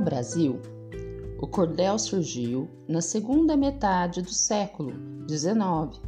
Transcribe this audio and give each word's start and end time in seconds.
Brasil, 0.00 0.60
o 1.38 1.46
cordel 1.46 1.98
surgiu 1.98 2.70
na 2.88 3.02
segunda 3.02 3.54
metade 3.54 4.22
do 4.22 4.32
século 4.32 4.94
XIX 5.28 6.00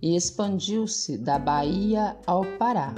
e 0.00 0.16
expandiu-se 0.16 1.18
da 1.18 1.38
Bahia 1.38 2.16
ao 2.26 2.44
Pará, 2.56 2.94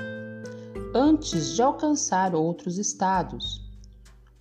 antes 0.94 1.56
de 1.56 1.62
alcançar 1.62 2.36
outros 2.36 2.78
estados. 2.78 3.68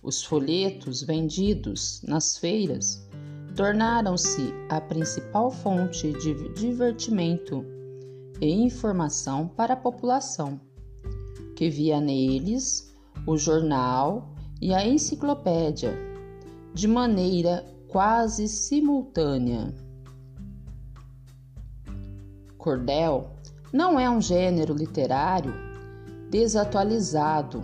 Os 0.00 0.22
folhetos 0.22 1.02
vendidos 1.02 2.00
nas 2.06 2.38
feiras 2.38 3.04
tornaram-se 3.56 4.54
a 4.68 4.80
principal 4.80 5.50
fonte 5.50 6.12
de 6.12 6.48
divertimento 6.54 7.64
e 8.40 8.52
informação 8.52 9.48
para 9.48 9.74
a 9.74 9.76
população, 9.76 10.60
que 11.56 11.68
via 11.68 12.00
neles 12.00 12.94
o 13.26 13.36
jornal 13.36 14.35
e 14.60 14.72
a 14.72 14.86
enciclopédia 14.86 15.92
de 16.74 16.86
maneira 16.86 17.64
quase 17.88 18.48
simultânea. 18.48 19.74
Cordel 22.58 23.30
não 23.72 23.98
é 23.98 24.08
um 24.08 24.20
gênero 24.20 24.74
literário 24.74 25.54
desatualizado, 26.30 27.62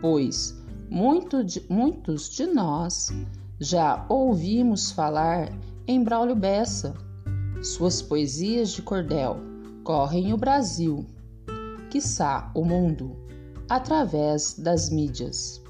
pois 0.00 0.54
muito 0.90 1.44
de, 1.44 1.64
muitos 1.68 2.28
de 2.28 2.46
nós 2.46 3.10
já 3.58 4.04
ouvimos 4.08 4.90
falar 4.90 5.50
em 5.86 6.02
Braulio 6.02 6.36
Bessa. 6.36 6.94
Suas 7.62 8.02
poesias 8.02 8.70
de 8.70 8.82
cordel 8.82 9.38
correm 9.82 10.32
o 10.32 10.36
Brasil, 10.36 11.06
quiçá 11.90 12.50
o 12.54 12.64
mundo, 12.64 13.16
através 13.68 14.54
das 14.54 14.90
mídias. 14.90 15.62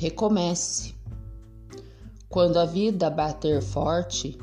Recomece. 0.00 0.94
Quando 2.26 2.56
a 2.56 2.64
vida 2.64 3.10
bater 3.10 3.60
forte 3.60 4.38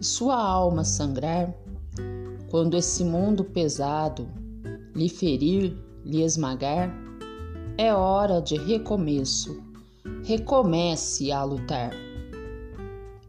e 0.00 0.04
sua 0.04 0.36
alma 0.36 0.84
sangrar, 0.84 1.52
quando 2.48 2.76
esse 2.76 3.02
mundo 3.02 3.42
pesado 3.42 4.28
lhe 4.94 5.08
ferir, 5.08 5.76
lhe 6.04 6.22
esmagar, 6.22 6.94
é 7.76 7.92
hora 7.92 8.40
de 8.40 8.56
recomeço. 8.56 9.60
Recomece 10.22 11.32
a 11.32 11.42
lutar. 11.42 11.90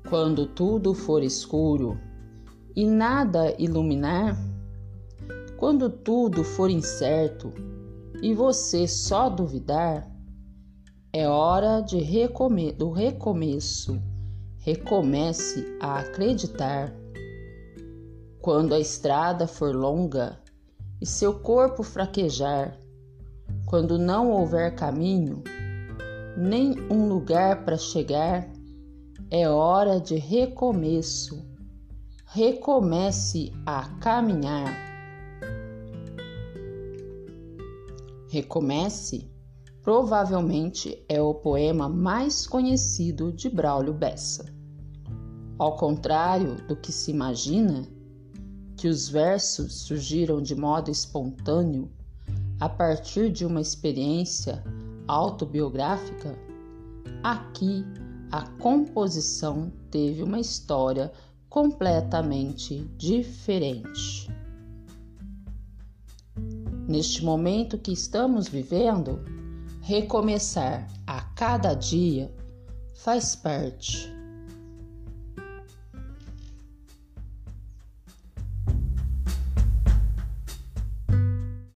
Quando 0.07 0.45
tudo 0.45 0.93
for 0.93 1.23
escuro 1.23 1.99
e 2.75 2.85
nada 2.85 3.55
iluminar, 3.57 4.37
quando 5.57 5.89
tudo 5.89 6.43
for 6.43 6.69
incerto 6.69 7.51
e 8.21 8.31
você 8.35 8.87
só 8.87 9.27
duvidar, 9.27 10.16
é 11.13 11.27
hora 11.27 11.81
de 11.81 11.99
recome 11.99 12.71
do 12.71 12.91
recomeço. 12.91 14.01
Recomece 14.57 15.65
a 15.79 15.99
acreditar. 15.99 16.93
Quando 18.41 18.73
a 18.73 18.79
estrada 18.79 19.47
for 19.47 19.73
longa 19.73 20.37
e 21.01 21.05
seu 21.05 21.39
corpo 21.39 21.83
fraquejar, 21.83 22.77
quando 23.65 23.97
não 23.97 24.31
houver 24.31 24.75
caminho, 24.75 25.43
nem 26.37 26.75
um 26.91 27.07
lugar 27.07 27.63
para 27.63 27.77
chegar, 27.77 28.47
é 29.31 29.49
hora 29.49 29.99
de 29.99 30.15
recomeço. 30.15 31.45
Recomece 32.25 33.53
a 33.65 33.87
caminhar. 33.99 34.73
Recomece 38.29 39.36
provavelmente 39.87 41.01
é 41.07 41.21
o 41.21 41.33
poema 41.33 41.87
mais 41.87 42.45
conhecido 42.45 43.31
de 43.31 43.49
Braulio 43.49 43.93
Bessa. 43.93 44.53
Ao 45.57 45.77
contrário 45.77 46.55
do 46.67 46.75
que 46.75 46.91
se 46.91 47.09
imagina, 47.09 47.87
que 48.75 48.89
os 48.89 49.07
versos 49.07 49.83
surgiram 49.83 50.41
de 50.41 50.53
modo 50.53 50.91
espontâneo 50.91 51.89
a 52.59 52.67
partir 52.67 53.31
de 53.31 53.45
uma 53.45 53.61
experiência 53.61 54.61
autobiográfica, 55.07 56.37
aqui 57.23 57.85
a 58.29 58.45
composição 58.59 59.71
teve 59.89 60.21
uma 60.21 60.41
história 60.41 61.13
completamente 61.47 62.79
diferente. 62.97 64.29
Neste 66.89 67.23
momento 67.23 67.77
que 67.77 67.93
estamos 67.93 68.49
vivendo, 68.49 69.36
recomeçar 69.87 70.85
a 71.07 71.21
cada 71.33 71.73
dia 71.73 72.29
faz 72.93 73.37
parte 73.37 74.13